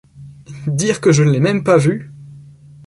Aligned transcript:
Dire 0.65 0.99
que 0.99 1.11
je 1.11 1.21
ne 1.21 1.29
l’ai 1.29 1.39
même 1.39 1.63
pas 1.63 1.77
vu! 1.77 2.09